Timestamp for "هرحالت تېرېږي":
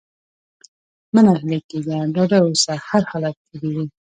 2.89-3.85